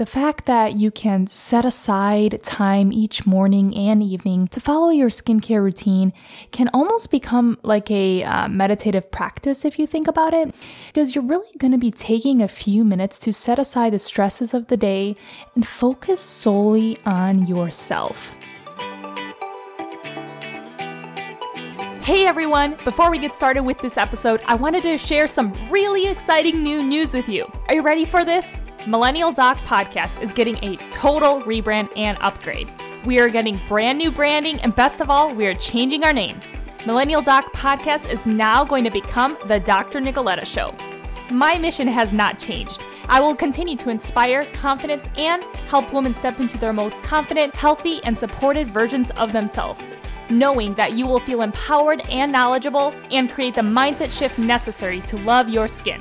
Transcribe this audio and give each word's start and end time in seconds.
the 0.00 0.06
fact 0.06 0.46
that 0.46 0.72
you 0.76 0.90
can 0.90 1.26
set 1.26 1.62
aside 1.62 2.42
time 2.42 2.90
each 2.90 3.26
morning 3.26 3.76
and 3.76 4.02
evening 4.02 4.48
to 4.48 4.58
follow 4.58 4.88
your 4.88 5.10
skincare 5.10 5.62
routine 5.62 6.10
can 6.52 6.70
almost 6.72 7.10
become 7.10 7.58
like 7.62 7.90
a 7.90 8.24
uh, 8.24 8.48
meditative 8.48 9.10
practice 9.10 9.62
if 9.62 9.78
you 9.78 9.86
think 9.86 10.08
about 10.08 10.32
it, 10.32 10.54
because 10.86 11.14
you're 11.14 11.22
really 11.22 11.52
going 11.58 11.70
to 11.70 11.76
be 11.76 11.90
taking 11.90 12.40
a 12.40 12.48
few 12.48 12.82
minutes 12.82 13.18
to 13.18 13.30
set 13.30 13.58
aside 13.58 13.92
the 13.92 13.98
stresses 13.98 14.54
of 14.54 14.68
the 14.68 14.76
day 14.78 15.14
and 15.54 15.66
focus 15.66 16.22
solely 16.22 16.96
on 17.04 17.46
yourself. 17.46 18.34
Hey 22.00 22.26
everyone! 22.26 22.78
Before 22.84 23.10
we 23.10 23.18
get 23.18 23.34
started 23.34 23.64
with 23.64 23.78
this 23.80 23.98
episode, 23.98 24.40
I 24.46 24.54
wanted 24.54 24.82
to 24.84 24.96
share 24.96 25.26
some 25.26 25.52
really 25.70 26.06
exciting 26.06 26.62
new 26.62 26.82
news 26.82 27.12
with 27.12 27.28
you. 27.28 27.44
Are 27.68 27.74
you 27.74 27.82
ready 27.82 28.06
for 28.06 28.24
this? 28.24 28.56
Millennial 28.86 29.30
Doc 29.30 29.58
Podcast 29.58 30.22
is 30.22 30.32
getting 30.32 30.56
a 30.64 30.76
total 30.90 31.42
rebrand 31.42 31.90
and 31.96 32.16
upgrade. 32.22 32.72
We 33.04 33.18
are 33.18 33.28
getting 33.28 33.60
brand 33.68 33.98
new 33.98 34.10
branding, 34.10 34.58
and 34.62 34.74
best 34.74 35.02
of 35.02 35.10
all, 35.10 35.34
we 35.34 35.46
are 35.46 35.52
changing 35.52 36.02
our 36.02 36.14
name. 36.14 36.40
Millennial 36.86 37.20
Doc 37.20 37.52
Podcast 37.52 38.10
is 38.10 38.24
now 38.24 38.64
going 38.64 38.84
to 38.84 38.90
become 38.90 39.36
The 39.44 39.60
Dr. 39.60 40.00
Nikoleta 40.00 40.46
Show. 40.46 40.74
My 41.30 41.58
mission 41.58 41.88
has 41.88 42.10
not 42.10 42.38
changed. 42.38 42.82
I 43.06 43.20
will 43.20 43.36
continue 43.36 43.76
to 43.76 43.90
inspire 43.90 44.44
confidence 44.54 45.10
and 45.18 45.44
help 45.68 45.92
women 45.92 46.14
step 46.14 46.40
into 46.40 46.56
their 46.56 46.72
most 46.72 47.02
confident, 47.02 47.54
healthy, 47.54 48.02
and 48.04 48.16
supported 48.16 48.70
versions 48.70 49.10
of 49.10 49.34
themselves, 49.34 50.00
knowing 50.30 50.72
that 50.74 50.94
you 50.94 51.06
will 51.06 51.20
feel 51.20 51.42
empowered 51.42 52.00
and 52.08 52.32
knowledgeable 52.32 52.94
and 53.10 53.30
create 53.30 53.54
the 53.54 53.60
mindset 53.60 54.10
shift 54.16 54.38
necessary 54.38 55.00
to 55.02 55.18
love 55.18 55.50
your 55.50 55.68
skin. 55.68 56.00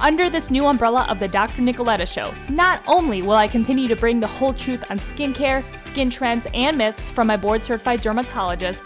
Under 0.00 0.28
this 0.28 0.50
new 0.50 0.66
umbrella 0.66 1.06
of 1.08 1.18
the 1.18 1.28
Dr. 1.28 1.62
Nikoleta 1.62 2.06
Show, 2.06 2.34
not 2.50 2.82
only 2.86 3.22
will 3.22 3.32
I 3.32 3.48
continue 3.48 3.88
to 3.88 3.96
bring 3.96 4.20
the 4.20 4.26
whole 4.26 4.52
truth 4.52 4.84
on 4.90 4.98
skincare, 4.98 5.64
skin 5.78 6.10
trends, 6.10 6.46
and 6.52 6.76
myths 6.76 7.10
from 7.10 7.28
my 7.28 7.36
board 7.36 7.62
certified 7.62 8.00
dermatologist, 8.00 8.84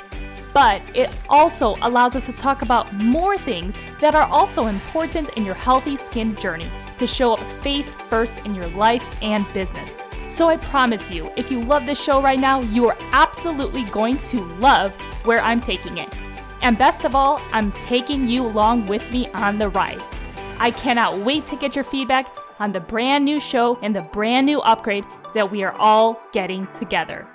but 0.53 0.83
it 0.95 1.11
also 1.29 1.77
allows 1.83 2.15
us 2.15 2.27
to 2.27 2.33
talk 2.33 2.63
about 2.63 2.93
more 2.95 3.39
things 3.39 3.77
that 4.01 4.15
are 4.15 4.29
also 4.31 4.67
important 4.67 5.31
in 5.37 5.45
your 5.45 5.55
healthy 5.55 5.97
skin 5.97 6.35
journey 6.37 6.69
to 6.99 7.07
show 7.07 7.35
up 7.35 7.41
face 7.63 7.95
first 7.95 8.39
in 8.45 8.55
your 8.55 8.69
life 8.69 9.23
and 9.23 9.51
business. 9.55 10.01
So 10.29 10.49
I 10.49 10.59
promise 10.59 11.11
you, 11.11 11.31
if 11.37 11.51
you 11.51 11.61
love 11.61 11.87
this 11.87 12.03
show 12.03 12.21
right 12.21 12.39
now, 12.39 12.61
you 12.61 12.87
are 12.89 12.97
absolutely 13.13 13.85
going 13.85 14.19
to 14.19 14.45
love 14.61 14.93
where 15.25 15.41
I'm 15.41 15.61
taking 15.61 15.99
it. 15.99 16.15
And 16.61 16.77
best 16.77 17.05
of 17.05 17.15
all, 17.15 17.41
I'm 17.53 17.73
taking 17.73 18.29
you 18.29 18.45
along 18.45 18.87
with 18.87 19.11
me 19.11 19.29
on 19.29 19.59
the 19.59 19.71
ride. 19.71 20.03
I 20.61 20.73
cannot 20.73 21.19
wait 21.19 21.45
to 21.47 21.57
get 21.57 21.77
your 21.77 21.85
feedback 21.85 22.37
on 22.59 22.73
the 22.73 22.81
brand 22.81 23.25
new 23.25 23.39
show 23.39 23.79
and 23.81 23.95
the 23.95 24.01
brand 24.01 24.47
new 24.47 24.61
upgrade 24.61 25.05
that 25.35 25.51
we 25.51 25.63
are 25.63 25.73
all 25.79 26.21
getting 26.33 26.67
together. 26.79 27.29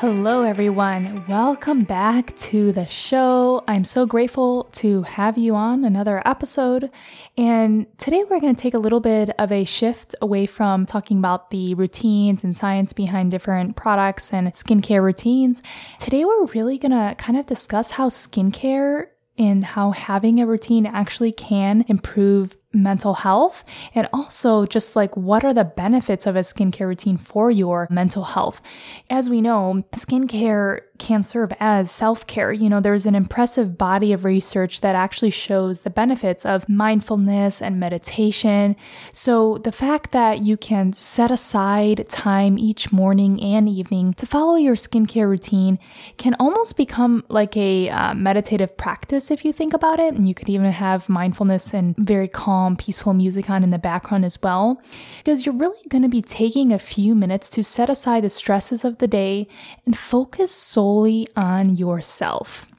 Hello, 0.00 0.40
everyone. 0.40 1.26
Welcome 1.28 1.82
back 1.82 2.34
to 2.48 2.72
the 2.72 2.86
show. 2.86 3.62
I'm 3.68 3.84
so 3.84 4.06
grateful 4.06 4.64
to 4.76 5.02
have 5.02 5.36
you 5.36 5.54
on 5.54 5.84
another 5.84 6.22
episode. 6.26 6.90
And 7.36 7.86
today 7.98 8.24
we're 8.24 8.40
going 8.40 8.54
to 8.54 8.62
take 8.62 8.72
a 8.72 8.78
little 8.78 9.00
bit 9.00 9.28
of 9.38 9.52
a 9.52 9.66
shift 9.66 10.14
away 10.22 10.46
from 10.46 10.86
talking 10.86 11.18
about 11.18 11.50
the 11.50 11.74
routines 11.74 12.42
and 12.42 12.56
science 12.56 12.94
behind 12.94 13.30
different 13.30 13.76
products 13.76 14.32
and 14.32 14.50
skincare 14.54 15.02
routines. 15.02 15.60
Today 15.98 16.24
we're 16.24 16.46
really 16.46 16.78
going 16.78 16.92
to 16.92 17.14
kind 17.16 17.38
of 17.38 17.44
discuss 17.44 17.90
how 17.90 18.08
skincare 18.08 19.08
and 19.36 19.62
how 19.62 19.90
having 19.90 20.40
a 20.40 20.46
routine 20.46 20.86
actually 20.86 21.32
can 21.32 21.84
improve 21.88 22.56
mental 22.72 23.14
health 23.14 23.64
and 23.94 24.08
also 24.12 24.64
just 24.64 24.94
like 24.94 25.16
what 25.16 25.44
are 25.44 25.52
the 25.52 25.64
benefits 25.64 26.26
of 26.26 26.36
a 26.36 26.40
skincare 26.40 26.86
routine 26.86 27.16
for 27.16 27.50
your 27.50 27.88
mental 27.90 28.24
health. 28.24 28.62
As 29.08 29.28
we 29.28 29.40
know, 29.40 29.84
skincare 29.92 30.82
can 31.00 31.22
serve 31.22 31.52
as 31.58 31.90
self 31.90 32.26
care. 32.28 32.52
You 32.52 32.68
know, 32.68 32.78
there's 32.78 33.06
an 33.06 33.16
impressive 33.16 33.76
body 33.76 34.12
of 34.12 34.24
research 34.24 34.82
that 34.82 34.94
actually 34.94 35.30
shows 35.30 35.80
the 35.80 35.90
benefits 35.90 36.46
of 36.46 36.68
mindfulness 36.68 37.60
and 37.60 37.80
meditation. 37.80 38.76
So, 39.12 39.56
the 39.58 39.72
fact 39.72 40.12
that 40.12 40.40
you 40.40 40.56
can 40.56 40.92
set 40.92 41.32
aside 41.32 42.08
time 42.08 42.58
each 42.58 42.92
morning 42.92 43.42
and 43.42 43.68
evening 43.68 44.12
to 44.14 44.26
follow 44.26 44.56
your 44.56 44.76
skincare 44.76 45.28
routine 45.28 45.78
can 46.18 46.36
almost 46.38 46.76
become 46.76 47.24
like 47.28 47.56
a 47.56 47.88
uh, 47.88 48.14
meditative 48.14 48.76
practice 48.76 49.30
if 49.30 49.44
you 49.44 49.52
think 49.52 49.72
about 49.72 49.98
it. 49.98 50.14
And 50.14 50.28
you 50.28 50.34
could 50.34 50.50
even 50.50 50.70
have 50.70 51.08
mindfulness 51.08 51.72
and 51.72 51.96
very 51.96 52.28
calm, 52.28 52.59
peaceful 52.76 53.14
music 53.14 53.50
on 53.50 53.62
in 53.62 53.70
the 53.70 53.78
background 53.78 54.24
as 54.24 54.40
well, 54.42 54.80
because 55.18 55.44
you're 55.44 55.54
really 55.54 55.82
going 55.88 56.02
to 56.02 56.08
be 56.08 56.22
taking 56.22 56.72
a 56.72 56.78
few 56.78 57.14
minutes 57.14 57.50
to 57.50 57.64
set 57.64 57.90
aside 57.90 58.24
the 58.24 58.30
stresses 58.30 58.84
of 58.84 58.98
the 58.98 59.08
day 59.08 59.48
and 59.86 59.98
focus 59.98 60.52
solely 60.52 61.26
on 61.36 61.76
yourself. 61.76 62.69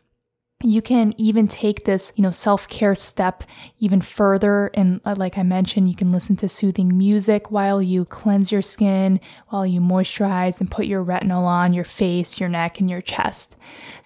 You 0.64 0.82
can 0.82 1.14
even 1.18 1.48
take 1.48 1.86
this, 1.86 2.14
you 2.16 2.22
know, 2.22 2.32
self-care 2.32 2.96
step 2.96 3.44
even 3.80 4.02
further. 4.02 4.72
And 4.74 5.02
uh, 5.06 5.16
like 5.18 5.38
I 5.38 5.44
mentioned, 5.44 5.90
you 5.90 5.96
can 5.96 6.12
listen 6.12 6.36
to 6.38 6.48
soothing 6.48 6.98
music 6.98 7.52
while 7.52 7.82
you 7.82 8.06
cleanse 8.06 8.52
your 8.52 8.62
skin, 8.62 9.20
while 9.50 9.66
you 9.66 9.82
moisturize 9.82 10.60
and 10.60 10.70
put 10.70 10.86
your 10.86 11.04
retinol 11.04 11.44
on 11.44 11.74
your 11.74 11.84
face, 11.84 12.40
your 12.40 12.50
neck, 12.50 12.80
and 12.80 12.90
your 12.90 13.02
chest. 13.02 13.56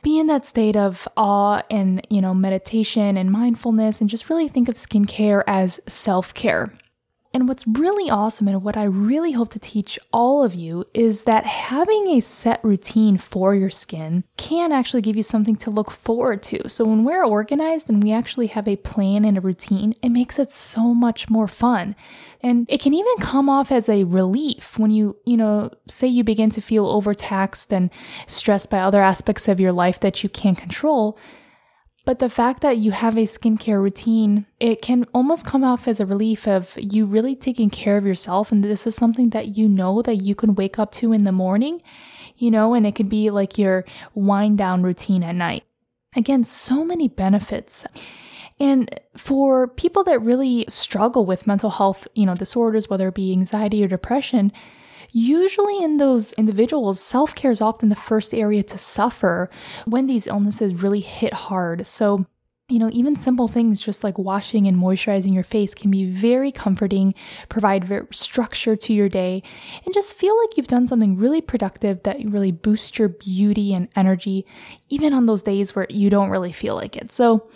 Be 0.02 0.20
in 0.20 0.28
that 0.28 0.46
state 0.46 0.76
of 0.76 1.08
awe 1.18 1.62
and, 1.70 2.06
you 2.10 2.22
know, 2.22 2.34
meditation 2.34 3.18
and 3.18 3.32
mindfulness 3.32 4.02
and 4.02 4.10
just 4.10 4.30
really 4.30 4.48
think 4.48 4.70
of 4.70 4.76
skincare 4.76 5.44
as 5.48 5.80
self-care. 5.88 6.72
And 7.36 7.50
what's 7.50 7.68
really 7.68 8.10
awesome 8.10 8.48
and 8.48 8.64
what 8.64 8.78
I 8.78 8.86
really 8.86 9.34
hope 9.34 9.50
to 9.52 9.60
teach 9.60 10.00
all 10.14 10.42
of 10.42 10.56
you 10.56 10.86
is 10.94 11.24
that 11.24 11.46
having 11.46 12.08
a 12.08 12.22
set 12.22 12.64
routine 12.64 13.18
for 13.18 13.54
your 13.54 13.70
skin 13.70 14.24
can 14.38 14.72
actually 14.72 15.02
give 15.02 15.18
you 15.18 15.24
something 15.24 15.58
to 15.58 15.70
look 15.70 15.92
forward 15.92 16.42
to. 16.44 16.70
So 16.70 16.86
when 16.86 17.04
we're 17.04 17.26
organized 17.26 17.90
and 17.90 18.02
we 18.02 18.14
actually 18.14 18.48
have 18.48 18.70
a 18.70 18.78
plan 18.78 19.26
and 19.26 19.38
a 19.38 19.42
routine, 19.42 19.96
it 20.02 20.12
makes 20.12 20.40
it 20.40 20.50
so 20.50 20.94
much 20.94 21.30
more 21.30 21.50
fun. 21.50 21.98
And 22.40 22.66
it 22.70 22.80
can 22.80 22.94
even 22.94 23.18
come 23.20 23.50
off 23.50 23.70
as 23.70 23.90
a 23.90 24.06
relief 24.06 24.80
when 24.80 24.92
you, 24.92 25.18
you 25.26 25.36
know, 25.36 25.72
say 25.90 26.08
you 26.08 26.24
begin 26.24 26.52
to 26.52 26.62
feel 26.62 26.88
overtaxed 26.88 27.74
and 27.74 27.90
stressed 28.28 28.70
by 28.70 28.80
other 28.80 29.02
aspects 29.02 29.50
of 29.50 29.60
your 29.60 29.74
life 29.74 30.00
that 30.00 30.24
you 30.24 30.30
can't 30.30 30.58
control 30.58 31.20
but 32.06 32.20
the 32.20 32.30
fact 32.30 32.62
that 32.62 32.78
you 32.78 32.92
have 32.92 33.18
a 33.18 33.26
skincare 33.26 33.82
routine, 33.82 34.46
it 34.60 34.82
can 34.82 35.06
almost 35.14 35.46
come 35.46 35.64
off 35.64 35.88
as 35.88 36.00
a 36.00 36.06
relief 36.06 36.48
of 36.48 36.78
you 36.80 37.06
really 37.06 37.36
taking 37.36 37.72
care 37.72 37.98
of 37.98 38.06
yourself. 38.06 38.52
And 38.52 38.64
this 38.64 38.86
is 38.86 38.96
something 38.96 39.32
that 39.32 39.58
you 39.58 39.68
know 39.68 40.04
that 40.04 40.18
you 40.18 40.36
can 40.36 40.54
wake 40.54 40.78
up 40.78 40.92
to 40.94 41.12
in 41.12 41.24
the 41.24 41.32
morning, 41.32 41.82
you 42.38 42.52
know, 42.52 42.76
and 42.76 42.86
it 42.86 42.94
could 42.94 43.10
be 43.10 43.32
like 43.32 43.58
your 43.58 43.86
wind 44.14 44.60
down 44.60 44.84
routine 44.84 45.24
at 45.24 45.36
night. 45.36 45.64
Again, 46.16 46.44
so 46.44 46.86
many 46.86 47.08
benefits. 47.08 47.86
And 48.60 49.00
for 49.18 49.68
people 49.68 50.04
that 50.06 50.22
really 50.22 50.66
struggle 50.70 51.26
with 51.26 51.48
mental 51.48 51.72
health, 51.72 52.08
you 52.14 52.26
know, 52.26 52.36
disorders, 52.36 52.90
whether 52.90 53.08
it 53.08 53.16
be 53.16 53.34
anxiety 53.34 53.84
or 53.84 53.88
depression, 53.88 54.54
Usually, 55.18 55.82
in 55.82 55.96
those 55.96 56.34
individuals, 56.34 57.00
self 57.00 57.34
care 57.36 57.50
is 57.50 57.62
often 57.62 57.88
the 57.88 57.96
first 57.96 58.34
area 58.34 58.62
to 58.64 58.78
suffer 58.78 59.50
when 59.86 60.08
these 60.08 60.28
illnesses 60.28 60.84
really 60.84 61.00
hit 61.00 61.34
hard. 61.34 61.88
So, 61.88 62.26
you 62.68 62.80
know, 62.80 62.90
even 62.92 63.16
simple 63.16 63.48
things 63.48 63.80
just 63.80 64.04
like 64.04 64.18
washing 64.18 64.68
and 64.68 64.76
moisturizing 64.76 65.34
your 65.34 65.46
face 65.46 65.74
can 65.74 65.90
be 65.90 66.12
very 66.12 66.52
comforting, 66.52 67.16
provide 67.48 67.86
very 67.86 68.08
structure 68.12 68.76
to 68.76 68.92
your 68.92 69.08
day, 69.08 69.42
and 69.86 69.94
just 69.94 70.18
feel 70.18 70.38
like 70.42 70.58
you've 70.58 70.68
done 70.68 70.86
something 70.86 71.16
really 71.16 71.40
productive 71.40 72.04
that 72.04 72.18
really 72.26 72.52
boosts 72.52 73.00
your 73.00 73.08
beauty 73.08 73.74
and 73.74 73.88
energy, 73.96 74.46
even 74.90 75.14
on 75.14 75.28
those 75.28 75.44
days 75.44 75.74
where 75.78 75.88
you 75.90 76.10
don't 76.10 76.30
really 76.30 76.52
feel 76.52 76.76
like 76.76 76.98
it. 76.98 77.10
So, 77.14 77.48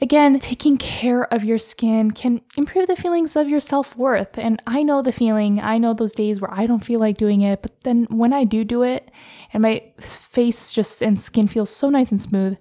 Again, 0.00 0.38
taking 0.38 0.76
care 0.76 1.32
of 1.32 1.44
your 1.44 1.58
skin 1.58 2.10
can 2.10 2.42
improve 2.56 2.88
the 2.88 2.96
feelings 2.96 3.36
of 3.36 3.48
your 3.48 3.60
self 3.60 3.96
worth. 3.96 4.36
And 4.36 4.60
I 4.66 4.82
know 4.82 5.02
the 5.02 5.12
feeling, 5.12 5.60
I 5.60 5.78
know 5.78 5.94
those 5.94 6.12
days 6.12 6.40
where 6.40 6.52
I 6.52 6.66
don't 6.66 6.84
feel 6.84 7.00
like 7.00 7.16
doing 7.16 7.42
it, 7.42 7.62
but 7.62 7.80
then 7.82 8.06
when 8.10 8.32
I 8.32 8.44
do 8.44 8.64
do 8.64 8.82
it 8.82 9.10
and 9.52 9.62
my 9.62 9.82
face 10.00 10.72
just 10.72 11.00
and 11.00 11.18
skin 11.18 11.46
feels 11.46 11.70
so 11.70 11.90
nice 11.90 12.10
and 12.10 12.20
smooth, 12.20 12.58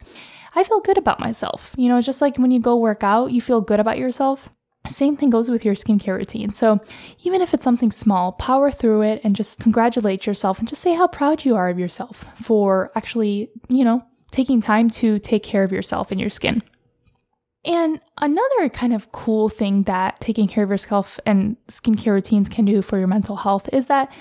I 0.55 0.63
feel 0.63 0.79
good 0.81 0.97
about 0.97 1.19
myself. 1.19 1.73
You 1.75 1.89
know, 1.89 2.01
just 2.01 2.21
like 2.21 2.37
when 2.37 2.51
you 2.51 2.59
go 2.59 2.77
work 2.77 3.03
out, 3.03 3.31
you 3.31 3.41
feel 3.41 3.61
good 3.61 3.79
about 3.79 3.97
yourself. 3.97 4.49
Same 4.87 5.15
thing 5.15 5.29
goes 5.29 5.49
with 5.49 5.65
your 5.65 5.75
skincare 5.75 6.17
routine. 6.17 6.51
So, 6.51 6.81
even 7.23 7.41
if 7.41 7.53
it's 7.53 7.63
something 7.63 7.89
small, 7.91 8.33
power 8.33 8.69
through 8.69 9.03
it 9.03 9.21
and 9.23 9.33
just 9.33 9.59
congratulate 9.61 10.27
yourself 10.27 10.59
and 10.59 10.67
just 10.67 10.81
say 10.81 10.93
how 10.93 11.07
proud 11.07 11.45
you 11.45 11.55
are 11.55 11.69
of 11.69 11.79
yourself 11.79 12.25
for 12.35 12.91
actually, 12.93 13.49
you 13.69 13.85
know, 13.85 14.03
taking 14.31 14.61
time 14.61 14.89
to 14.89 15.19
take 15.19 15.41
care 15.41 15.63
of 15.63 15.71
yourself 15.71 16.11
and 16.11 16.19
your 16.19 16.29
skin. 16.29 16.61
And 17.65 18.01
another 18.19 18.69
kind 18.69 18.93
of 18.93 19.11
cool 19.11 19.47
thing 19.47 19.83
that 19.83 20.19
taking 20.19 20.47
care 20.47 20.63
of 20.63 20.69
yourself 20.69 21.19
and 21.25 21.55
skincare 21.67 22.13
routines 22.13 22.49
can 22.49 22.65
do 22.65 22.81
for 22.81 22.97
your 22.97 23.07
mental 23.07 23.37
health 23.37 23.69
is 23.71 23.87
that 23.87 24.11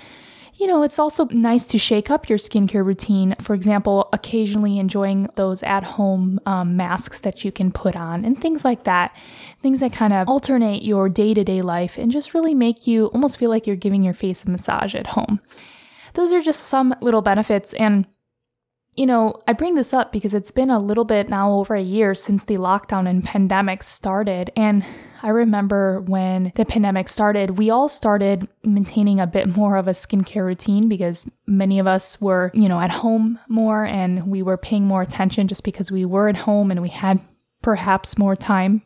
you 0.54 0.66
know, 0.66 0.82
it's 0.82 0.98
also 0.98 1.24
nice 1.30 1.66
to 1.66 1.78
shake 1.78 2.10
up 2.10 2.28
your 2.28 2.38
skincare 2.38 2.84
routine. 2.84 3.34
For 3.40 3.54
example, 3.54 4.08
occasionally 4.12 4.78
enjoying 4.78 5.28
those 5.34 5.62
at 5.62 5.82
home 5.82 6.38
um, 6.46 6.76
masks 6.76 7.20
that 7.20 7.44
you 7.44 7.50
can 7.50 7.72
put 7.72 7.96
on 7.96 8.24
and 8.24 8.40
things 8.40 8.64
like 8.64 8.84
that. 8.84 9.16
Things 9.60 9.80
that 9.80 9.92
kind 9.92 10.12
of 10.12 10.28
alternate 10.28 10.82
your 10.82 11.08
day 11.08 11.34
to 11.34 11.42
day 11.42 11.62
life 11.62 11.96
and 11.96 12.12
just 12.12 12.34
really 12.34 12.54
make 12.54 12.86
you 12.86 13.06
almost 13.06 13.38
feel 13.38 13.50
like 13.50 13.66
you're 13.66 13.76
giving 13.76 14.04
your 14.04 14.14
face 14.14 14.44
a 14.44 14.50
massage 14.50 14.94
at 14.94 15.08
home. 15.08 15.40
Those 16.14 16.32
are 16.32 16.40
just 16.40 16.64
some 16.64 16.94
little 17.00 17.22
benefits. 17.22 17.72
And 17.72 18.06
you 18.94 19.06
know, 19.06 19.40
I 19.48 19.54
bring 19.54 19.74
this 19.74 19.94
up 19.94 20.12
because 20.12 20.34
it's 20.34 20.50
been 20.50 20.68
a 20.68 20.78
little 20.78 21.04
bit 21.04 21.30
now 21.30 21.52
over 21.52 21.74
a 21.74 21.80
year 21.80 22.14
since 22.14 22.44
the 22.44 22.56
lockdown 22.56 23.08
and 23.08 23.24
pandemic 23.24 23.82
started. 23.82 24.50
And 24.54 24.84
I 25.22 25.30
remember 25.30 26.00
when 26.02 26.52
the 26.56 26.66
pandemic 26.66 27.08
started, 27.08 27.56
we 27.56 27.70
all 27.70 27.88
started 27.88 28.46
maintaining 28.62 29.18
a 29.18 29.26
bit 29.26 29.56
more 29.56 29.76
of 29.76 29.88
a 29.88 29.92
skincare 29.92 30.44
routine 30.44 30.90
because 30.90 31.26
many 31.46 31.78
of 31.78 31.86
us 31.86 32.20
were, 32.20 32.50
you 32.52 32.68
know, 32.68 32.80
at 32.80 32.90
home 32.90 33.38
more 33.48 33.86
and 33.86 34.26
we 34.26 34.42
were 34.42 34.58
paying 34.58 34.84
more 34.86 35.00
attention 35.00 35.48
just 35.48 35.64
because 35.64 35.90
we 35.90 36.04
were 36.04 36.28
at 36.28 36.36
home 36.36 36.70
and 36.70 36.82
we 36.82 36.90
had 36.90 37.18
perhaps 37.62 38.18
more 38.18 38.36
time. 38.36 38.82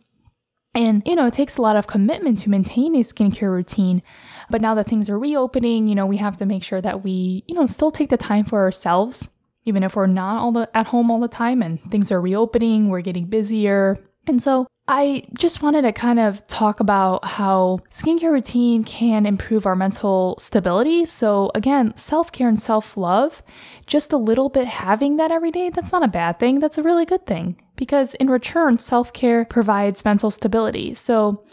And, 0.73 1.02
you 1.06 1.17
know, 1.17 1.26
it 1.26 1.32
takes 1.35 1.56
a 1.56 1.62
lot 1.62 1.76
of 1.76 1.87
commitment 1.87 2.38
to 2.41 2.50
maintain 2.50 2.94
a 2.94 3.00
skincare 3.00 3.50
routine. 3.50 4.02
But 4.50 4.61
now 4.61 4.75
that 4.75 4.87
things 4.87 5.11
are 5.11 5.19
reopening, 5.19 5.88
you 5.88 5.94
know, 5.94 6.06
we 6.06 6.19
have 6.19 6.37
to 6.37 6.47
make 6.47 6.62
sure 6.62 6.82
that 6.82 7.02
we, 7.02 7.43
you 7.49 7.55
know, 7.55 7.67
still 7.67 7.91
take 7.91 8.11
the 8.11 8.19
time 8.19 8.44
for 8.44 8.61
ourselves 8.61 9.31
even 9.67 9.83
if 9.83 9.95
we're 9.97 10.07
not 10.07 10.39
all 10.39 10.53
the, 10.53 10.71
at 10.75 10.87
home 10.87 11.11
all 11.11 11.21
the 11.21 11.29
time 11.29 11.61
and 11.61 11.81
things 11.91 12.11
are 12.11 12.21
reopening, 12.21 12.89
we're 12.89 13.03
getting 13.03 13.27
busier. 13.27 13.99
And 14.27 14.43
so 14.43 14.67
I 14.89 15.25
just 15.37 15.63
wanted 15.63 15.83
to 15.83 15.93
kind 15.93 16.21
of 16.21 16.47
talk 16.47 16.81
about 16.81 17.25
how 17.25 17.81
skincare 17.91 18.31
routine 18.31 18.85
can 18.85 19.27
improve 19.27 19.67
our 19.67 19.77
mental 19.77 20.37
stability. 20.39 21.07
So 21.07 21.51
again, 21.55 21.97
self-care 21.97 22.49
and 22.49 22.61
self-love, 22.61 23.43
just 23.87 24.13
a 24.13 24.17
little 24.17 24.49
bit 24.49 24.67
having 24.67 25.17
that 25.17 25.33
every 25.33 25.51
day, 25.51 25.71
that's 25.71 25.93
not 25.93 26.05
a 26.05 26.09
bad 26.09 26.39
thing. 26.39 26.61
That's 26.61 26.79
a 26.79 26.83
really 26.85 27.05
good 27.05 27.27
thing 27.27 27.61
because 27.75 28.15
in 28.15 28.31
return, 28.31 28.79
self-care 28.79 29.45
provides 29.47 30.05
mental 30.05 30.31
stability. 30.31 30.95
So 30.95 31.45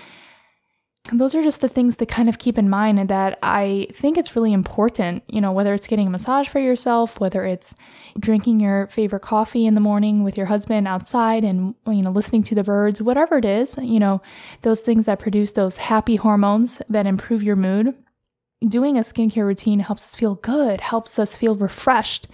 those 1.12 1.36
are 1.36 1.44
just 1.44 1.60
the 1.60 1.68
things 1.68 1.98
to 1.98 2.06
kind 2.06 2.30
of 2.30 2.40
keep 2.40 2.58
in 2.58 2.70
mind 2.70 3.10
that 3.10 3.38
I 3.44 3.88
think 3.92 4.18
it's 4.18 4.38
really 4.38 4.54
important, 4.54 5.24
you 5.28 5.42
know, 5.42 5.52
whether 5.52 5.74
it's 5.74 5.88
getting 5.88 6.08
a 6.08 6.10
massage 6.10 6.48
for 6.48 6.60
yourself, 6.60 7.20
whether 7.20 7.44
it's 7.44 7.76
drinking 8.18 8.62
your 8.62 8.88
favorite 8.88 9.20
coffee 9.20 9.66
in 9.66 9.74
the 9.74 9.82
morning 9.82 10.24
with 10.24 10.38
your 10.38 10.46
husband 10.46 10.88
outside 10.88 11.44
and, 11.44 11.76
you 11.88 12.02
know, 12.02 12.12
listening 12.12 12.42
to 12.44 12.56
the 12.56 12.64
birds, 12.64 13.02
whatever 13.02 13.38
it 13.38 13.44
is, 13.44 13.78
you 13.82 14.00
know, 14.00 14.22
those 14.62 14.80
things 14.80 15.04
that 15.04 15.20
produce 15.20 15.52
those 15.52 15.76
happy 15.76 16.16
hormones 16.16 16.82
that 16.88 17.06
improve 17.06 17.44
your 17.44 17.58
mood. 17.58 17.94
Doing 18.66 18.98
a 18.98 19.02
skincare 19.02 19.46
routine 19.46 19.80
helps 19.80 20.06
us 20.06 20.16
feel 20.16 20.36
good, 20.36 20.80
helps 20.80 21.20
us 21.20 21.36
feel 21.36 21.58
refreshed 21.58 22.28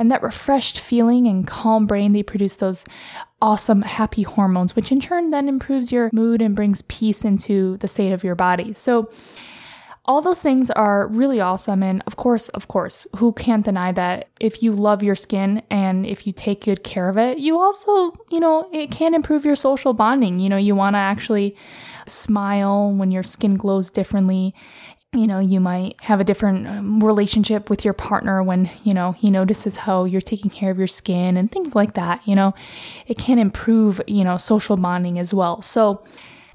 and 0.00 0.10
that 0.10 0.22
refreshed 0.22 0.80
feeling 0.80 1.28
and 1.28 1.46
calm 1.46 1.86
brain, 1.86 2.14
they 2.14 2.22
produce 2.22 2.56
those 2.56 2.84
awesome 3.42 3.82
happy 3.82 4.22
hormones, 4.22 4.74
which 4.74 4.90
in 4.90 4.98
turn 4.98 5.28
then 5.28 5.46
improves 5.48 5.92
your 5.92 6.10
mood 6.12 6.40
and 6.40 6.56
brings 6.56 6.82
peace 6.82 7.24
into 7.24 7.76
the 7.76 7.86
state 7.86 8.10
of 8.10 8.24
your 8.24 8.34
body. 8.34 8.72
So, 8.72 9.10
all 10.06 10.22
those 10.22 10.40
things 10.40 10.70
are 10.70 11.06
really 11.08 11.40
awesome. 11.40 11.82
And 11.82 12.02
of 12.06 12.16
course, 12.16 12.48
of 12.48 12.68
course, 12.68 13.06
who 13.16 13.32
can't 13.34 13.64
deny 13.64 13.92
that 13.92 14.30
if 14.40 14.62
you 14.62 14.72
love 14.72 15.02
your 15.02 15.14
skin 15.14 15.62
and 15.70 16.06
if 16.06 16.26
you 16.26 16.32
take 16.32 16.64
good 16.64 16.82
care 16.82 17.10
of 17.10 17.18
it, 17.18 17.38
you 17.38 17.60
also, 17.60 18.12
you 18.30 18.40
know, 18.40 18.68
it 18.72 18.90
can 18.90 19.14
improve 19.14 19.44
your 19.44 19.54
social 19.54 19.92
bonding. 19.92 20.38
You 20.38 20.48
know, 20.48 20.56
you 20.56 20.74
want 20.74 20.94
to 20.94 20.98
actually 20.98 21.54
smile 22.06 22.92
when 22.92 23.10
your 23.10 23.22
skin 23.22 23.54
glows 23.54 23.90
differently 23.90 24.54
you 25.12 25.26
know, 25.26 25.40
you 25.40 25.58
might 25.58 26.00
have 26.02 26.20
a 26.20 26.24
different 26.24 26.68
um, 26.68 27.00
relationship 27.02 27.68
with 27.68 27.84
your 27.84 27.94
partner 27.94 28.44
when, 28.44 28.70
you 28.84 28.94
know, 28.94 29.10
he 29.12 29.28
notices 29.28 29.76
how 29.76 30.04
you're 30.04 30.20
taking 30.20 30.50
care 30.50 30.70
of 30.70 30.78
your 30.78 30.86
skin 30.86 31.36
and 31.36 31.50
things 31.50 31.74
like 31.74 31.94
that. 31.94 32.26
You 32.28 32.36
know, 32.36 32.54
it 33.08 33.18
can 33.18 33.38
improve, 33.38 34.00
you 34.06 34.22
know, 34.22 34.36
social 34.36 34.76
bonding 34.76 35.18
as 35.18 35.34
well. 35.34 35.62
So, 35.62 36.04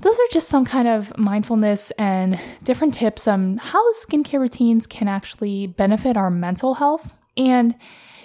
those 0.02 0.16
are 0.20 0.28
just 0.32 0.50
some 0.50 0.66
kind 0.66 0.90
of 0.90 1.18
mindfulness 1.18 1.90
and 1.92 2.38
different 2.64 2.94
tips 2.94 3.30
on 3.30 3.58
how 3.58 3.94
skincare 3.94 4.42
routines 4.42 4.86
can 4.86 5.08
actually 5.08 5.68
benefit 5.68 6.18
our 6.18 6.30
mental 6.30 6.74
health. 6.74 7.14
And, 7.38 7.76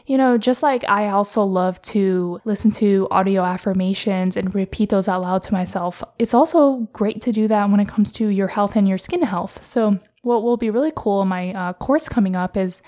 you 0.04 0.18
know, 0.18 0.36
just 0.36 0.64
like 0.64 0.82
I 0.88 1.10
also 1.10 1.44
love 1.44 1.80
to 1.82 2.40
listen 2.44 2.72
to 2.72 3.06
audio 3.12 3.44
affirmations 3.44 4.36
and 4.36 4.52
repeat 4.52 4.90
those 4.90 5.06
out 5.06 5.22
loud 5.22 5.44
to 5.44 5.52
myself, 5.52 6.02
it's 6.18 6.34
also 6.34 6.88
great 6.92 7.20
to 7.22 7.32
do 7.32 7.46
that 7.46 7.70
when 7.70 7.78
it 7.78 7.86
comes 7.86 8.10
to 8.14 8.26
your 8.26 8.48
health 8.48 8.74
and 8.74 8.88
your 8.88 8.98
skin 8.98 9.22
health. 9.22 9.62
So, 9.62 10.00
what 10.22 10.42
will 10.42 10.56
be 10.56 10.70
really 10.70 10.92
cool 10.94 11.22
in 11.22 11.28
my 11.28 11.52
uh, 11.52 11.72
course 11.74 12.08
coming 12.08 12.36
up 12.36 12.56
is 12.56 12.82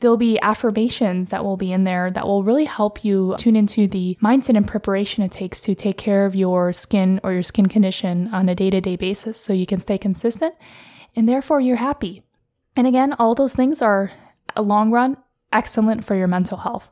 there'll 0.00 0.16
be 0.16 0.40
affirmations 0.40 1.30
that 1.30 1.44
will 1.44 1.56
be 1.56 1.72
in 1.72 1.84
there 1.84 2.10
that 2.10 2.26
will 2.26 2.42
really 2.42 2.64
help 2.64 3.04
you 3.04 3.34
tune 3.38 3.56
into 3.56 3.86
the 3.86 4.16
mindset 4.22 4.56
and 4.56 4.66
preparation 4.66 5.22
it 5.22 5.32
takes 5.32 5.60
to 5.60 5.74
take 5.74 5.98
care 5.98 6.24
of 6.24 6.34
your 6.34 6.72
skin 6.72 7.20
or 7.22 7.32
your 7.32 7.42
skin 7.42 7.66
condition 7.66 8.28
on 8.32 8.48
a 8.48 8.54
day 8.54 8.70
to 8.70 8.80
day 8.80 8.96
basis 8.96 9.38
so 9.38 9.52
you 9.52 9.66
can 9.66 9.80
stay 9.80 9.98
consistent 9.98 10.54
and 11.14 11.28
therefore 11.28 11.60
you're 11.60 11.76
happy. 11.76 12.22
And 12.76 12.86
again, 12.86 13.14
all 13.18 13.34
those 13.34 13.54
things 13.54 13.82
are 13.82 14.12
a 14.54 14.62
long 14.62 14.90
run 14.90 15.16
excellent 15.52 16.04
for 16.04 16.14
your 16.14 16.28
mental 16.28 16.58
health. 16.58 16.90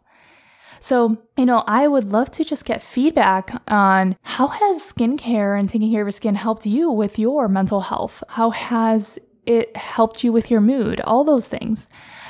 So, 0.81 1.19
you 1.37 1.47
know, 1.47 1.65
I 1.67 1.89
would 1.89 2.05
love 2.05 2.31
to 2.33 2.45
just 2.45 2.65
get 2.65 2.83
feedback 2.83 3.51
on 3.67 4.17
how 4.23 4.49
has 4.49 4.79
skincare 4.79 5.59
and 5.59 5.69
taking 5.69 5.91
care 5.91 6.03
of 6.03 6.07
your 6.07 6.13
skin 6.13 6.35
helped 6.35 6.67
you 6.67 6.91
with 6.91 7.19
your 7.19 7.49
mental 7.49 7.81
health? 7.81 8.23
How 8.29 8.51
has 8.51 9.19
it 9.47 9.77
helped 9.77 10.23
you 10.23 10.33
with 10.33 10.51
your 10.51 10.61
mood, 10.61 11.01
all 11.01 11.25
those 11.25 11.49
things. 11.49 11.89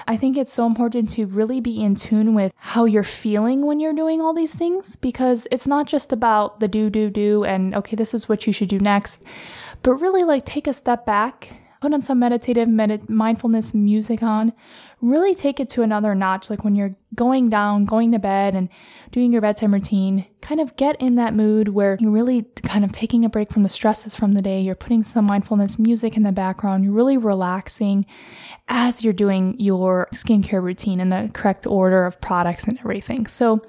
I 0.08 0.16
think 0.16 0.36
it's 0.36 0.52
so 0.52 0.66
important 0.66 1.10
to 1.10 1.26
really 1.26 1.60
be 1.60 1.82
in 1.82 1.96
tune 1.96 2.34
with 2.34 2.52
how 2.56 2.84
you're 2.84 3.02
feeling 3.02 3.66
when 3.66 3.80
you're 3.80 3.92
doing 3.92 4.20
all 4.20 4.32
these 4.32 4.54
things 4.54 4.94
because 4.94 5.48
it's 5.50 5.66
not 5.66 5.86
just 5.86 6.12
about 6.12 6.60
the 6.60 6.68
do, 6.68 6.90
do, 6.90 7.10
do, 7.10 7.44
and 7.44 7.74
okay, 7.74 7.96
this 7.96 8.14
is 8.14 8.28
what 8.28 8.46
you 8.46 8.52
should 8.52 8.68
do 8.68 8.78
next, 8.78 9.24
but 9.82 9.94
really 9.94 10.22
like 10.22 10.46
take 10.46 10.68
a 10.68 10.72
step 10.72 11.04
back 11.04 11.60
put 11.80 11.92
on 11.92 12.02
some 12.02 12.18
meditative 12.18 12.68
med- 12.68 13.08
mindfulness 13.08 13.74
music 13.74 14.22
on 14.22 14.52
really 15.02 15.34
take 15.34 15.60
it 15.60 15.68
to 15.68 15.82
another 15.82 16.14
notch. 16.14 16.48
Like 16.48 16.64
when 16.64 16.74
you're 16.74 16.96
going 17.14 17.50
down 17.50 17.84
going 17.84 18.12
to 18.12 18.18
bed 18.18 18.54
and 18.54 18.68
doing 19.10 19.32
your 19.32 19.42
bedtime 19.42 19.72
routine 19.72 20.26
kind 20.40 20.60
of 20.60 20.76
get 20.76 21.00
in 21.00 21.16
that 21.16 21.34
mood 21.34 21.68
where 21.68 21.96
you're 22.00 22.10
really 22.10 22.42
kind 22.62 22.84
of 22.84 22.92
taking 22.92 23.24
a 23.24 23.28
break 23.28 23.52
from 23.52 23.62
the 23.62 23.68
stresses 23.68 24.16
from 24.16 24.32
the 24.32 24.42
day. 24.42 24.60
You're 24.60 24.74
putting 24.74 25.02
some 25.02 25.26
mindfulness 25.26 25.78
music 25.78 26.16
in 26.16 26.22
the 26.22 26.32
background. 26.32 26.84
You're 26.84 26.92
really 26.92 27.18
relaxing 27.18 28.06
as 28.68 29.04
you're 29.04 29.12
doing 29.12 29.54
your 29.58 30.08
skincare 30.12 30.62
routine 30.62 31.00
in 31.00 31.10
the 31.10 31.30
correct 31.34 31.66
order 31.66 32.06
of 32.06 32.20
products 32.20 32.64
and 32.64 32.78
everything. 32.78 33.26
So 33.26 33.62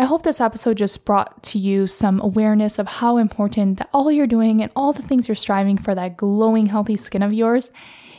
I 0.00 0.04
hope 0.04 0.22
this 0.22 0.40
episode 0.40 0.76
just 0.76 1.04
brought 1.04 1.42
to 1.42 1.58
you 1.58 1.88
some 1.88 2.20
awareness 2.20 2.78
of 2.78 2.86
how 2.86 3.16
important 3.16 3.78
that 3.78 3.90
all 3.92 4.12
you're 4.12 4.28
doing 4.28 4.62
and 4.62 4.70
all 4.76 4.92
the 4.92 5.02
things 5.02 5.26
you're 5.26 5.34
striving 5.34 5.76
for 5.76 5.92
that 5.92 6.16
glowing, 6.16 6.66
healthy 6.66 6.96
skin 6.96 7.20
of 7.20 7.32
yours, 7.32 7.72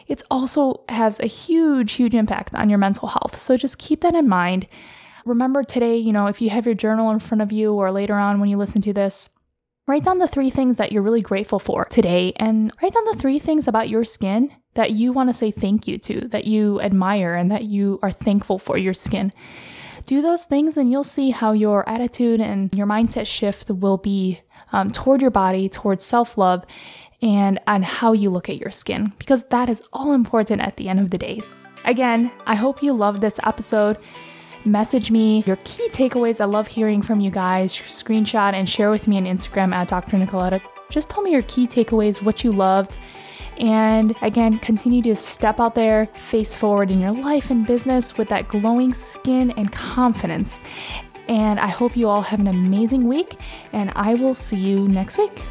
it 0.05 0.21
also 0.29 0.81
has 0.89 1.21
a 1.21 1.25
huge, 1.25 1.93
huge 1.93 2.13
impact 2.13 2.53
on 2.53 2.67
your 2.67 2.79
mental 2.79 3.07
health. 3.07 3.37
So 3.37 3.55
just 3.55 3.77
keep 3.77 4.01
that 4.01 4.13
in 4.13 4.27
mind. 4.27 4.67
Remember 5.23 5.63
today, 5.63 5.95
you 5.95 6.11
know, 6.11 6.27
if 6.27 6.41
you 6.41 6.49
have 6.49 6.65
your 6.65 6.75
journal 6.75 7.11
in 7.11 7.19
front 7.19 7.41
of 7.41 7.53
you 7.53 7.73
or 7.73 7.93
later 7.93 8.15
on 8.15 8.41
when 8.41 8.49
you 8.49 8.57
listen 8.57 8.81
to 8.81 8.91
this, 8.91 9.29
write 9.87 10.03
down 10.03 10.17
the 10.17 10.27
three 10.27 10.49
things 10.49 10.75
that 10.75 10.91
you're 10.91 11.01
really 11.01 11.21
grateful 11.21 11.59
for 11.59 11.85
today 11.85 12.33
and 12.35 12.73
write 12.83 12.93
down 12.93 13.05
the 13.05 13.15
three 13.15 13.39
things 13.39 13.69
about 13.69 13.87
your 13.87 14.03
skin 14.03 14.51
that 14.73 14.91
you 14.91 15.13
want 15.13 15.29
to 15.29 15.33
say 15.33 15.49
thank 15.49 15.87
you 15.87 15.97
to, 15.97 16.27
that 16.27 16.43
you 16.43 16.81
admire, 16.81 17.35
and 17.35 17.49
that 17.49 17.67
you 17.67 17.99
are 18.01 18.11
thankful 18.11 18.59
for 18.59 18.77
your 18.77 18.93
skin 18.93 19.31
do 20.05 20.21
those 20.21 20.45
things 20.45 20.77
and 20.77 20.91
you'll 20.91 21.03
see 21.03 21.31
how 21.31 21.51
your 21.51 21.87
attitude 21.87 22.39
and 22.41 22.73
your 22.75 22.87
mindset 22.87 23.27
shift 23.27 23.69
will 23.69 23.97
be 23.97 24.41
um, 24.71 24.89
toward 24.89 25.21
your 25.21 25.31
body, 25.31 25.69
towards 25.69 26.03
self 26.03 26.37
love, 26.37 26.65
and 27.21 27.59
on 27.67 27.83
how 27.83 28.13
you 28.13 28.29
look 28.29 28.49
at 28.49 28.57
your 28.57 28.71
skin, 28.71 29.13
because 29.17 29.43
that 29.45 29.69
is 29.69 29.81
all 29.91 30.13
important 30.13 30.61
at 30.61 30.77
the 30.77 30.89
end 30.89 30.99
of 30.99 31.11
the 31.11 31.17
day. 31.17 31.41
Again, 31.85 32.31
I 32.45 32.55
hope 32.55 32.83
you 32.83 32.93
loved 32.93 33.21
this 33.21 33.39
episode. 33.43 33.97
Message 34.65 35.09
me 35.09 35.43
your 35.47 35.55
key 35.63 35.87
takeaways. 35.89 36.41
I 36.41 36.45
love 36.45 36.67
hearing 36.67 37.01
from 37.01 37.21
you 37.21 37.31
guys. 37.31 37.73
Screenshot 37.73 38.53
and 38.53 38.67
share 38.67 38.89
with 38.89 39.07
me 39.07 39.17
on 39.17 39.23
Instagram 39.23 39.73
at 39.73 39.87
Dr. 39.87 40.17
Nikoleta. 40.17 40.61
Just 40.89 41.09
tell 41.09 41.21
me 41.23 41.31
your 41.31 41.43
key 41.43 41.65
takeaways, 41.65 42.21
what 42.21 42.43
you 42.43 42.51
loved, 42.51 42.97
and 43.59 44.15
again, 44.21 44.57
continue 44.59 45.01
to 45.03 45.15
step 45.15 45.59
out 45.59 45.75
there, 45.75 46.05
face 46.15 46.55
forward 46.55 46.91
in 46.91 46.99
your 46.99 47.11
life 47.11 47.51
and 47.51 47.67
business 47.67 48.17
with 48.17 48.29
that 48.29 48.47
glowing 48.47 48.93
skin 48.93 49.51
and 49.51 49.71
confidence. 49.71 50.61
And 51.27 51.59
I 51.59 51.67
hope 51.67 51.97
you 51.97 52.07
all 52.07 52.21
have 52.21 52.39
an 52.39 52.47
amazing 52.47 53.07
week, 53.07 53.35
and 53.73 53.91
I 53.95 54.15
will 54.15 54.33
see 54.33 54.57
you 54.57 54.87
next 54.87 55.17
week. 55.17 55.43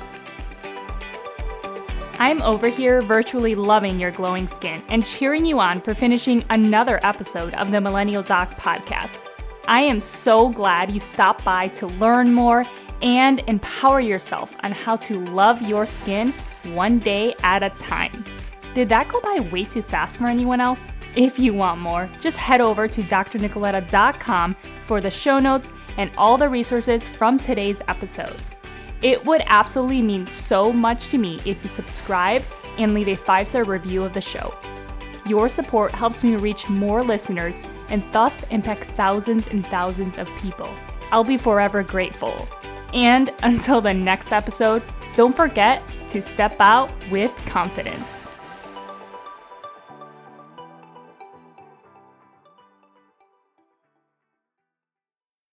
I'm 2.19 2.43
over 2.43 2.69
here 2.69 3.01
virtually 3.01 3.55
loving 3.55 4.01
your 4.01 4.11
glowing 4.11 4.49
skin 4.49 4.83
and 4.89 5.05
cheering 5.05 5.45
you 5.45 5.61
on 5.61 5.81
for 5.81 5.95
finishing 5.95 6.45
another 6.51 6.99
episode 7.05 7.55
of 7.55 7.71
the 7.71 7.81
Millennial 7.81 8.25
Doc 8.25 8.59
podcast. 8.59 9.23
I 9.69 9.83
am 9.83 10.01
so 10.01 10.49
glad 10.49 10.91
you 10.91 10.99
stopped 10.99 11.45
by 11.45 11.69
to 11.69 11.87
learn 11.87 12.33
more 12.33 12.65
and 13.03 13.41
empower 13.47 14.01
yourself 14.01 14.57
on 14.65 14.73
how 14.73 14.97
to 14.97 15.25
love 15.27 15.63
your 15.63 15.87
skin 15.87 16.33
one 16.67 16.99
day 16.99 17.35
at 17.43 17.63
a 17.63 17.71
time. 17.71 18.25
Did 18.75 18.89
that 18.91 19.09
go 19.09 19.21
by 19.21 19.41
way 19.51 19.65
too 19.65 19.83
fast 19.83 20.19
for 20.19 20.27
anyone 20.27 20.61
else? 20.61 20.89
if 21.19 21.39
you 21.39 21.53
want 21.53 21.81
more, 21.81 22.09
just 22.21 22.39
head 22.39 22.61
over 22.61 22.87
to 22.87 23.03
drnikoleta.com 23.03 24.55
for 24.87 25.01
the 25.01 25.11
show 25.11 25.39
notes 25.39 25.71
and 25.97 26.11
all 26.17 26.37
the 26.37 26.49
resources 26.49 27.09
from 27.09 27.39
today's 27.39 27.83
episode. 27.89 28.37
It 29.03 29.25
would 29.25 29.43
absolutely 29.47 30.03
mean 30.03 30.27
so 30.27 30.73
much 30.73 31.09
to 31.09 31.19
me 31.19 31.41
if 31.45 31.63
you 31.63 31.69
subscribe 31.69 32.43
and 32.79 32.95
leave 32.95 33.09
a 33.09 33.17
five 33.17 33.49
star 33.49 33.65
review 33.65 34.05
of 34.05 34.13
the 34.13 34.21
show. 34.21 34.55
Your 35.27 35.49
support 35.49 35.91
helps 35.93 36.23
me 36.23 36.37
reach 36.37 36.69
more 36.69 37.03
listeners 37.03 37.61
and 37.91 38.03
thus 38.13 38.45
impact 38.51 38.85
thousands 38.93 39.49
and 39.49 39.67
thousands 39.67 40.19
of 40.19 40.29
people. 40.39 40.71
I'll 41.11 41.25
be 41.25 41.39
forever 41.39 41.83
grateful. 41.83 42.49
And 42.95 43.33
until 43.43 43.81
the 43.81 43.93
next 43.93 44.33
episode, 44.33 44.83
don't 45.19 45.35
forget 45.35 45.83
to 46.07 46.23
step 46.23 46.55
out 46.61 46.93
with 47.11 47.35
confidence. 47.47 48.29